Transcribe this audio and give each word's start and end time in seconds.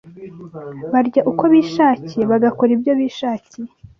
Barya 0.93 1.21
uko 1.31 1.43
bishakiye, 1.53 2.23
bagakora 2.31 2.69
ibyo 2.77 2.91
bishakiye.… 2.99 3.69